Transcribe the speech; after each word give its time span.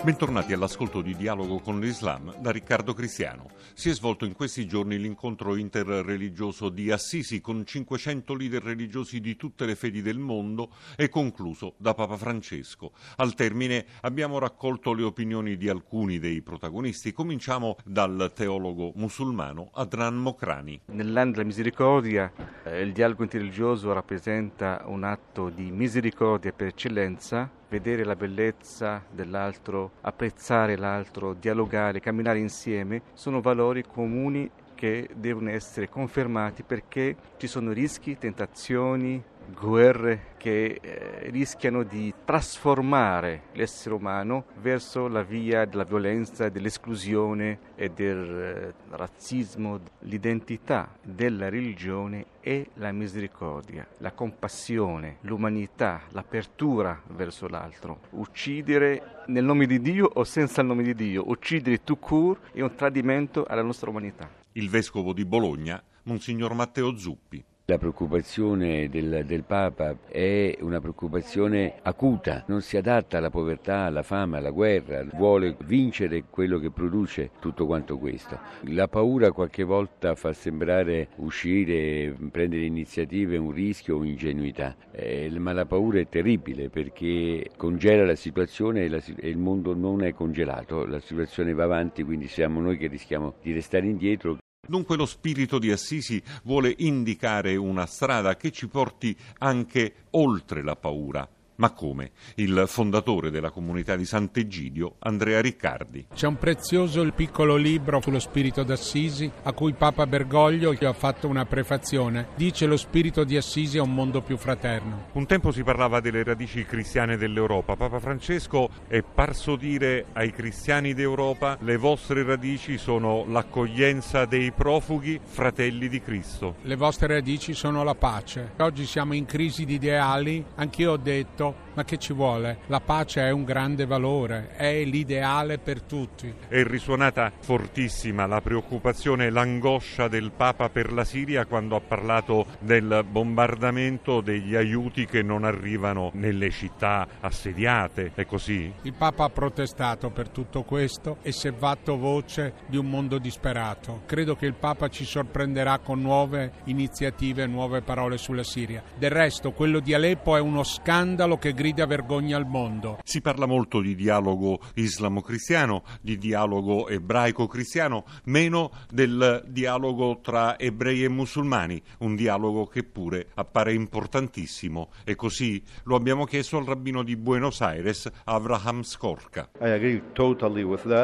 Bentornati 0.00 0.52
all'ascolto 0.52 1.02
di 1.02 1.16
Dialogo 1.16 1.58
con 1.58 1.80
l'Islam 1.80 2.32
da 2.38 2.52
Riccardo 2.52 2.94
Cristiano. 2.94 3.50
Si 3.74 3.90
è 3.90 3.92
svolto 3.92 4.24
in 4.24 4.32
questi 4.32 4.64
giorni 4.64 4.96
l'incontro 4.96 5.56
interreligioso 5.56 6.68
di 6.68 6.92
Assisi 6.92 7.40
con 7.40 7.66
500 7.66 8.34
leader 8.34 8.62
religiosi 8.62 9.18
di 9.18 9.34
tutte 9.34 9.66
le 9.66 9.74
fedi 9.74 10.00
del 10.00 10.18
mondo 10.18 10.70
e 10.96 11.08
concluso 11.08 11.74
da 11.78 11.94
Papa 11.94 12.16
Francesco. 12.16 12.92
Al 13.16 13.34
termine 13.34 13.86
abbiamo 14.02 14.38
raccolto 14.38 14.92
le 14.92 15.02
opinioni 15.02 15.56
di 15.56 15.68
alcuni 15.68 16.20
dei 16.20 16.42
protagonisti. 16.42 17.12
Cominciamo 17.12 17.76
dal 17.84 18.30
teologo 18.32 18.92
musulmano 18.94 19.70
Adnan 19.74 20.14
Mokrani. 20.14 20.80
Nell'anno 20.86 21.32
della 21.32 21.44
misericordia 21.44 22.32
eh, 22.62 22.82
il 22.82 22.92
dialogo 22.92 23.24
interreligioso 23.24 23.92
rappresenta 23.92 24.84
un 24.86 25.02
atto 25.02 25.48
di 25.50 25.72
misericordia 25.72 26.52
per 26.52 26.68
eccellenza 26.68 27.50
vedere 27.68 28.04
la 28.04 28.16
bellezza 28.16 29.02
dell'altro, 29.10 29.92
apprezzare 30.00 30.76
l'altro, 30.76 31.34
dialogare, 31.34 32.00
camminare 32.00 32.38
insieme, 32.38 33.02
sono 33.14 33.40
valori 33.40 33.84
comuni 33.84 34.50
che 34.74 35.08
devono 35.14 35.50
essere 35.50 35.88
confermati 35.88 36.62
perché 36.62 37.16
ci 37.36 37.48
sono 37.48 37.72
rischi, 37.72 38.16
tentazioni, 38.16 39.22
guerre 39.52 40.34
che 40.36 40.78
eh, 40.80 41.30
rischiano 41.30 41.82
di 41.82 42.12
trasformare 42.24 43.44
l'essere 43.52 43.94
umano 43.94 44.44
verso 44.60 45.08
la 45.08 45.22
via 45.22 45.64
della 45.64 45.84
violenza, 45.84 46.48
dell'esclusione 46.48 47.58
e 47.74 47.90
del 47.90 48.30
eh, 48.30 48.74
razzismo. 48.90 49.80
L'identità 50.00 50.94
della 51.02 51.48
religione 51.48 52.26
è 52.40 52.64
la 52.74 52.92
misericordia, 52.92 53.86
la 53.98 54.12
compassione, 54.12 55.16
l'umanità, 55.22 56.02
l'apertura 56.10 57.00
verso 57.08 57.48
l'altro. 57.48 58.00
Uccidere 58.10 59.24
nel 59.26 59.44
nome 59.44 59.66
di 59.66 59.80
Dio 59.80 60.10
o 60.12 60.24
senza 60.24 60.60
il 60.60 60.66
nome 60.66 60.82
di 60.82 60.94
Dio, 60.94 61.28
uccidere 61.28 61.82
tout 61.82 61.98
court 61.98 62.52
è 62.52 62.60
un 62.60 62.74
tradimento 62.74 63.44
alla 63.44 63.62
nostra 63.62 63.90
umanità. 63.90 64.30
Il 64.52 64.70
vescovo 64.70 65.12
di 65.12 65.24
Bologna, 65.24 65.82
Monsignor 66.04 66.54
Matteo 66.54 66.96
Zuppi. 66.96 67.44
La 67.70 67.76
preoccupazione 67.76 68.88
del, 68.88 69.24
del, 69.26 69.44
Papa 69.44 69.94
è 70.08 70.56
una 70.62 70.80
preoccupazione 70.80 71.74
acuta, 71.82 72.44
non 72.46 72.62
si 72.62 72.78
adatta 72.78 73.18
alla 73.18 73.28
povertà, 73.28 73.80
alla 73.80 74.02
fame, 74.02 74.38
alla 74.38 74.48
guerra, 74.48 75.04
vuole 75.12 75.54
vincere 75.66 76.24
quello 76.30 76.58
che 76.60 76.70
produce 76.70 77.28
tutto 77.40 77.66
quanto 77.66 77.98
questo. 77.98 78.38
La 78.68 78.88
paura 78.88 79.32
qualche 79.32 79.64
volta 79.64 80.14
fa 80.14 80.32
sembrare 80.32 81.08
uscire, 81.16 82.16
prendere 82.30 82.64
iniziative 82.64 83.36
un 83.36 83.50
rischio 83.50 83.98
o 83.98 84.04
ingenuità, 84.04 84.74
eh, 84.90 85.30
ma 85.38 85.52
la 85.52 85.66
paura 85.66 85.98
è 85.98 86.08
terribile 86.08 86.70
perché 86.70 87.50
congela 87.54 88.06
la 88.06 88.16
situazione 88.16 88.84
e, 88.84 88.88
la, 88.88 89.02
e 89.14 89.28
il 89.28 89.36
mondo 89.36 89.74
non 89.74 90.02
è 90.04 90.14
congelato, 90.14 90.86
la 90.86 91.00
situazione 91.00 91.52
va 91.52 91.64
avanti, 91.64 92.02
quindi 92.02 92.28
siamo 92.28 92.62
noi 92.62 92.78
che 92.78 92.86
rischiamo 92.86 93.34
di 93.42 93.52
restare 93.52 93.84
indietro. 93.84 94.38
Dunque 94.66 94.96
lo 94.96 95.06
spirito 95.06 95.58
di 95.58 95.70
Assisi 95.70 96.22
vuole 96.42 96.74
indicare 96.78 97.54
una 97.56 97.86
strada 97.86 98.36
che 98.36 98.50
ci 98.50 98.66
porti 98.66 99.16
anche 99.38 100.06
oltre 100.10 100.62
la 100.62 100.74
paura, 100.74 101.26
ma 101.58 101.70
come? 101.70 102.10
Il 102.36 102.64
fondatore 102.66 103.30
della 103.30 103.50
comunità 103.50 103.96
di 103.96 104.04
Sant'Egidio, 104.04 104.96
Andrea 105.00 105.40
Riccardi. 105.40 106.06
C'è 106.14 106.26
un 106.26 106.36
prezioso 106.36 107.02
piccolo 107.12 107.56
libro 107.56 108.00
sullo 108.00 108.20
spirito 108.20 108.62
d'Assisi 108.62 109.30
a 109.42 109.52
cui 109.52 109.72
Papa 109.72 110.06
Bergoglio 110.06 110.70
ha 110.70 110.92
fatto 110.92 111.26
una 111.26 111.44
prefazione. 111.46 112.28
Dice 112.36 112.66
lo 112.66 112.76
spirito 112.76 113.24
di 113.24 113.36
Assisi 113.36 113.78
è 113.78 113.80
un 113.80 113.92
mondo 113.92 114.22
più 114.22 114.36
fraterno. 114.36 115.06
Un 115.12 115.26
tempo 115.26 115.50
si 115.50 115.64
parlava 115.64 116.00
delle 116.00 116.22
radici 116.22 116.64
cristiane 116.64 117.16
dell'Europa. 117.16 117.74
Papa 117.74 117.98
Francesco 117.98 118.68
è 118.86 119.02
parso 119.02 119.56
dire 119.56 120.06
ai 120.12 120.30
cristiani 120.30 120.94
d'Europa 120.94 121.58
le 121.60 121.76
vostre 121.76 122.22
radici 122.22 122.78
sono 122.78 123.24
l'accoglienza 123.26 124.26
dei 124.26 124.52
profughi, 124.52 125.18
fratelli 125.22 125.88
di 125.88 126.00
Cristo. 126.00 126.56
Le 126.62 126.76
vostre 126.76 127.08
radici 127.14 127.52
sono 127.52 127.82
la 127.82 127.94
pace. 127.94 128.52
Oggi 128.58 128.86
siamo 128.86 129.14
in 129.14 129.24
crisi 129.24 129.64
di 129.64 129.74
ideali. 129.74 130.44
Anch'io 130.54 130.92
ho 130.92 130.96
detto 130.96 131.47
ma 131.74 131.84
che 131.84 131.98
ci 131.98 132.12
vuole? 132.12 132.58
La 132.66 132.80
pace 132.80 133.22
è 133.22 133.30
un 133.30 133.44
grande 133.44 133.86
valore, 133.86 134.50
è 134.56 134.82
l'ideale 134.84 135.58
per 135.58 135.82
tutti. 135.82 136.32
È 136.48 136.62
risuonata 136.62 137.32
fortissima 137.40 138.26
la 138.26 138.40
preoccupazione 138.40 139.26
e 139.26 139.30
l'angoscia 139.30 140.08
del 140.08 140.32
Papa 140.32 140.68
per 140.68 140.92
la 140.92 141.04
Siria 141.04 141.46
quando 141.46 141.76
ha 141.76 141.80
parlato 141.80 142.46
del 142.58 143.04
bombardamento 143.08 144.20
degli 144.20 144.54
aiuti 144.54 145.06
che 145.06 145.22
non 145.22 145.44
arrivano 145.44 146.10
nelle 146.14 146.50
città 146.50 147.06
assediate, 147.20 148.12
è 148.14 148.26
così? 148.26 148.72
Il 148.82 148.94
Papa 148.94 149.24
ha 149.24 149.30
protestato 149.30 150.10
per 150.10 150.28
tutto 150.28 150.62
questo 150.62 151.18
e 151.22 151.32
si 151.32 151.48
è 151.48 151.52
fatto 151.52 151.96
voce 151.96 152.54
di 152.66 152.76
un 152.76 152.88
mondo 152.88 153.18
disperato. 153.18 154.02
Credo 154.06 154.36
che 154.36 154.46
il 154.46 154.54
Papa 154.54 154.88
ci 154.88 155.04
sorprenderà 155.04 155.78
con 155.78 156.00
nuove 156.00 156.52
iniziative, 156.64 157.46
nuove 157.46 157.82
parole 157.82 158.18
sulla 158.18 158.42
Siria. 158.42 158.82
Del 158.96 159.10
resto, 159.10 159.52
quello 159.52 159.80
di 159.80 159.94
Aleppo 159.94 160.36
è 160.36 160.40
uno 160.40 160.62
scandalo 160.62 161.37
che 161.38 161.52
grida 161.52 161.86
vergogna 161.86 162.36
al 162.36 162.46
mondo. 162.46 162.98
Si 163.04 163.20
parla 163.20 163.46
molto 163.46 163.80
di 163.80 163.94
dialogo 163.94 164.60
islamo-cristiano, 164.74 165.84
di 166.00 166.18
dialogo 166.18 166.88
ebraico-cristiano, 166.88 168.04
meno 168.24 168.70
del 168.90 169.44
dialogo 169.46 170.20
tra 170.22 170.58
ebrei 170.58 171.04
e 171.04 171.08
musulmani, 171.08 171.80
un 171.98 172.16
dialogo 172.16 172.66
che 172.66 172.82
pure 172.82 173.28
appare 173.34 173.72
importantissimo. 173.72 174.90
E 175.04 175.14
così 175.14 175.62
lo 175.84 175.96
abbiamo 175.96 176.24
chiesto 176.24 176.58
al 176.58 176.64
rabbino 176.64 177.02
di 177.02 177.16
Buenos 177.16 177.60
Aires, 177.60 178.10
Avraham 178.24 178.82
Skorka. 178.82 179.50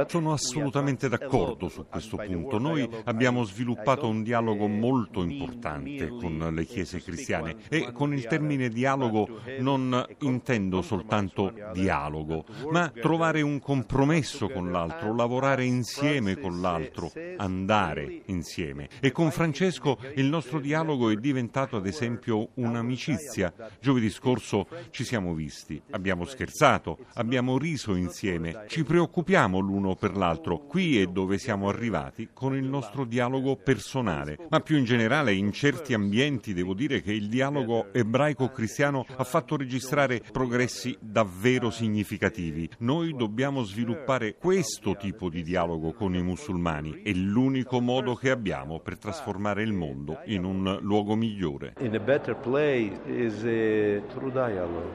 Sono 0.09 0.33
assolutamente 0.33 1.09
d'accordo 1.09 1.69
su 1.69 1.87
questo 1.89 2.17
punto. 2.17 2.59
Noi 2.59 2.89
abbiamo 3.05 3.45
sviluppato 3.45 4.09
un 4.09 4.23
dialogo 4.23 4.67
molto 4.67 5.23
importante 5.23 6.09
con 6.09 6.51
le 6.53 6.65
chiese 6.65 7.01
cristiane 7.03 7.57
e 7.69 7.93
con 7.93 8.13
il 8.13 8.27
termine 8.27 8.69
dialogo 8.69 9.41
non 9.61 10.07
intendo 10.25 10.83
soltanto 10.83 11.53
dialogo, 11.73 12.45
ma 12.71 12.89
trovare 12.89 13.43
un 13.43 13.59
compromesso 13.61 14.49
con 14.49 14.71
l'altro, 14.71 15.15
lavorare 15.15 15.65
insieme 15.65 16.39
con 16.39 16.61
l'altro, 16.61 17.13
andare 17.37 18.23
insieme. 18.27 18.89
E 19.01 19.13
con 19.13 19.31
Francesco 19.31 19.99
il 20.17 20.27
nostro 20.27 20.61
dialogo 20.61 21.11
è 21.11 21.17
diventato 21.17 21.77
ad 21.77 21.87
esempio 21.87 22.51
un'amicizia. 22.55 23.53
Giovedì 23.81 24.11
scorso 24.11 24.67
ci 24.91 25.05
siamo 25.05 25.35
visti, 25.35 25.81
abbiamo 25.91 26.25
scherzato, 26.25 26.99
abbiamo 27.15 27.59
riso 27.59 27.95
insieme, 27.95 28.65
ci 28.69 28.85
preoccupiamo 28.85 29.59
l'uno 29.59 29.95
per 29.95 30.17
l'altro. 30.17 30.59
Qui 30.59 31.01
è 31.01 31.07
dove 31.07 31.39
siamo 31.39 31.69
arrivati 31.69 32.31
con 32.33 32.55
il 32.55 32.65
nostro 32.65 33.05
dialogo 33.05 33.57
personale, 33.57 34.39
ma 34.49 34.61
più 34.61 34.77
in 34.77 34.85
generale 34.85 35.33
in 35.33 35.53
certi 35.53 35.95
ambienti 35.95 36.53
devo 36.55 36.75
dire 36.75 37.01
che 37.01 37.13
il 37.13 37.29
dialogo 37.29 37.93
ebraico-cristiano 37.93 39.05
ha 39.17 39.25
fatto 39.25 39.57
registrare 39.57 40.04
fare 40.05 40.23
progressi 40.31 40.97
davvero 41.01 41.71
significativi. 41.71 42.69
Noi 42.81 43.15
dobbiamo 43.15 43.63
sviluppare 43.63 44.37
questo 44.37 44.97
tipo 44.97 45.31
di 45.31 45.43
dialogo 45.43 45.93
con 45.93 46.15
i 46.15 46.23
musulmani. 46.23 47.01
È 47.03 47.13
l'unico 47.13 47.81
modo 47.81 48.15
che 48.15 48.31
abbiamo 48.31 48.81
per 48.81 48.99
trasformare 48.99 49.63
il 49.63 49.73
mondo 49.73 50.21
in 50.27 50.45
un 50.45 50.79
luogo 50.83 51.15
migliore. 51.17 51.75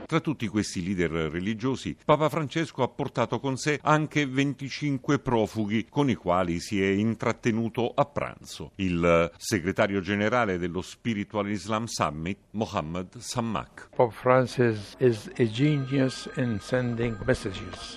Tra 0.06 0.20
tutti 0.20 0.48
questi 0.48 0.84
leader 0.84 1.12
religiosi, 1.32 1.98
Papa 2.06 2.30
Francesco 2.30 2.84
ha 2.84 2.88
portato 2.88 3.40
con 3.40 3.58
sé 3.58 3.80
anche 3.82 4.28
25 4.28 5.20
profughi 5.20 5.88
con 5.90 6.10
i 6.10 6.16
quali 6.16 6.60
si 6.60 6.82
è 6.84 6.88
intrattenuto 6.88 7.92
a 7.96 8.06
pranzo. 8.06 8.74
Il 8.76 9.32
segretario 9.38 10.02
generale 10.02 10.60
dello 10.60 10.82
Spiritual 10.82 11.50
Islam 11.50 11.86
Summit, 11.86 12.38
Mohammed 12.52 13.18
Sammak. 13.18 13.90
Pope 13.96 14.14
Francis 14.14 14.98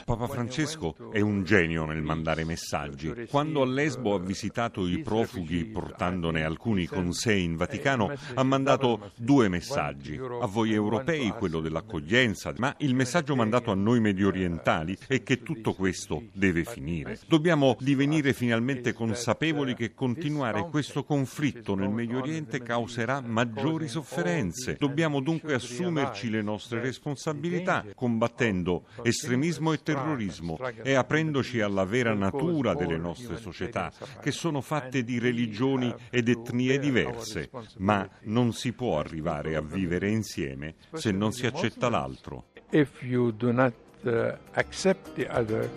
Papa 0.04 0.28
Francesco 0.28 0.94
è 1.10 1.20
un 1.20 1.43
genio 1.43 1.84
nel 1.84 2.00
mandare 2.00 2.44
messaggi. 2.44 3.26
Quando 3.28 3.62
a 3.62 3.66
Lesbo 3.66 4.14
ha 4.14 4.20
visitato 4.20 4.87
i 4.87 5.00
profughi 5.00 5.64
portandone 5.64 6.44
alcuni 6.44 6.87
con 6.87 7.12
sé 7.12 7.34
in 7.34 7.56
Vaticano, 7.56 8.12
ha 8.34 8.43
mandato 8.44 9.10
due 9.16 9.49
messaggi. 9.49 10.16
A 10.16 10.46
voi 10.46 10.72
europei 10.72 11.31
quello 11.31 11.58
dell'accoglienza, 11.58 12.52
ma 12.58 12.72
il 12.78 12.94
messaggio 12.94 13.34
mandato 13.34 13.72
a 13.72 13.75
noi 13.75 13.98
medio 13.98 14.28
orientali 14.28 14.96
è 15.08 15.25
che 15.25 15.43
tutto 15.43 15.72
questo 15.75 16.22
deve 16.32 16.62
finire. 16.62 17.19
Dobbiamo 17.26 17.76
divenire 17.81 18.32
finalmente 18.32 18.93
consapevoli 18.93 19.75
che 19.75 19.93
continuare 19.93 20.69
questo 20.70 21.02
conflitto 21.02 21.75
nel 21.75 21.90
Medio 21.90 22.19
Oriente 22.19 22.62
causerà 22.62 23.20
maggiori 23.20 23.88
sofferenze. 23.88 24.76
Dobbiamo 24.78 25.19
dunque 25.19 25.55
assumerci 25.55 26.31
le 26.31 26.43
nostre 26.43 26.75
responsabilità 26.76 26.90
responsabilità 26.93 27.85
combattendo 27.94 28.85
estremismo 29.03 29.73
e 29.73 29.83
terrorismo 29.83 30.59
e 30.83 30.94
aprendoci 30.94 31.61
alla 31.61 31.85
vera 31.85 32.15
natura 32.15 32.75
delle 32.75 32.99
nostre 32.99 33.39
società, 33.39 33.91
che 34.21 34.31
sono 34.31 34.61
fatte 34.61 35.03
di 35.03 35.19
religioni 35.19 35.93
ed 36.11 36.29
etnie 36.29 36.79
diverse, 36.79 37.50
ma 37.79 38.09
non 38.25 38.53
si 38.53 38.73
può 38.73 38.99
arrivare 38.99 39.56
a 39.56 39.62
vivere 39.62 40.11
insieme 40.11 40.75
se 40.93 41.11
non 41.11 41.33
si 41.33 41.47
accetta 41.47 41.89
l'altro. 41.89 42.50
If 42.71 43.03
you 43.03 43.33
do 43.33 43.53
not 43.53 43.75
uh, 44.05 44.37
accept 44.53 45.15
the 45.15 45.29
other, 45.31 45.69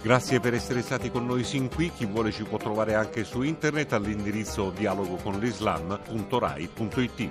Grazie 0.00 0.38
per 0.40 0.54
essere 0.54 0.80
stati 0.82 1.10
con 1.10 1.26
noi 1.26 1.42
sin 1.44 1.68
qui, 1.68 1.90
chi 1.90 2.06
vuole 2.06 2.30
ci 2.30 2.44
può 2.44 2.56
trovare 2.56 2.94
anche 2.94 3.24
su 3.24 3.42
internet 3.42 3.92
all'indirizzo 3.92 4.70
dialogoconlislam.rai.it. 4.70 7.30